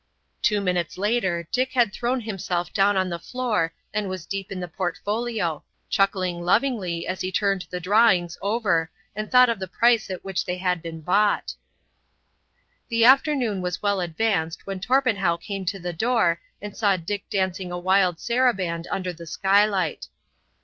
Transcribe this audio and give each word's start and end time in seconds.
Two 0.41 0.61
minutes 0.61 0.97
later 0.97 1.47
Dick 1.51 1.73
had 1.73 1.93
thrown 1.93 2.21
himself 2.21 2.73
down 2.73 2.97
on 2.97 3.07
the 3.07 3.19
floor 3.19 3.71
and 3.93 4.09
was 4.09 4.25
deep 4.25 4.51
in 4.51 4.59
the 4.59 4.67
portfolio, 4.67 5.63
chuckling 5.91 6.41
lovingly 6.43 7.05
as 7.05 7.21
he 7.21 7.31
turned 7.31 7.67
the 7.69 7.79
drawings 7.79 8.35
over 8.41 8.89
and 9.15 9.29
thought 9.31 9.47
of 9.47 9.59
the 9.59 9.67
price 9.67 10.09
at 10.09 10.25
which 10.25 10.43
they 10.43 10.57
had 10.57 10.81
been 10.81 11.01
bought. 11.01 11.53
The 12.89 13.05
afternoon 13.05 13.61
was 13.61 13.83
well 13.83 14.01
advanced 14.01 14.65
when 14.65 14.79
Torpenhow 14.79 15.37
came 15.37 15.65
to 15.65 15.77
the 15.77 15.93
door 15.93 16.41
and 16.63 16.75
saw 16.75 16.97
Dick 16.97 17.29
dancing 17.29 17.71
a 17.71 17.77
wild 17.77 18.19
saraband 18.19 18.87
under 18.89 19.13
the 19.13 19.27
skylight. 19.27 20.07